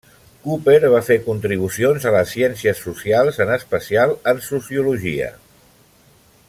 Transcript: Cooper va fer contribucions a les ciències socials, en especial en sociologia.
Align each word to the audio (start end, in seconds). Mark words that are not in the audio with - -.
Cooper 0.45 0.77
va 0.93 1.01
fer 1.09 1.17
contribucions 1.25 2.07
a 2.11 2.13
les 2.15 2.33
ciències 2.37 2.81
socials, 2.87 3.37
en 3.45 3.55
especial 3.59 4.15
en 4.33 4.43
sociologia. 4.51 5.33